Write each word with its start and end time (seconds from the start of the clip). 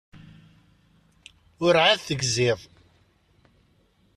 Urεad 1.65 1.99
tegziḍ. 2.07 2.59